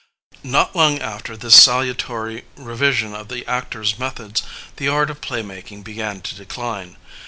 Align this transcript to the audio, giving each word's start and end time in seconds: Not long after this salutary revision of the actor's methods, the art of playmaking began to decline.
Not 0.43 0.75
long 0.75 0.97
after 0.99 1.37
this 1.37 1.61
salutary 1.61 2.45
revision 2.55 3.13
of 3.13 3.27
the 3.27 3.45
actor's 3.45 3.99
methods, 3.99 4.41
the 4.77 4.87
art 4.87 5.11
of 5.11 5.21
playmaking 5.21 5.83
began 5.83 6.21
to 6.21 6.33
decline. 6.33 6.97